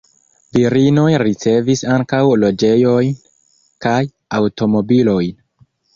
[0.57, 3.13] Virinoj ricevis ankaŭ loĝejojn
[3.87, 4.03] kaj
[4.39, 5.37] aŭtomobilojn.